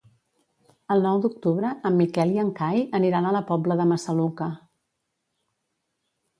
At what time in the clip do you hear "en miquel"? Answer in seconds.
1.89-2.33